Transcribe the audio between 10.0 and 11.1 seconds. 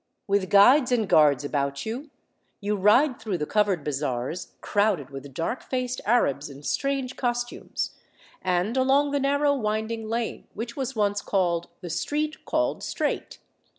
lane which was